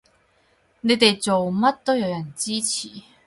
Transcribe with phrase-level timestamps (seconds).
[0.03, 0.03] 你
[0.97, 2.89] 哋做乜都有人支持